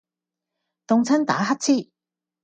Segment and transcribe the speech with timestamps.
[0.87, 1.89] 凍親打乞嗤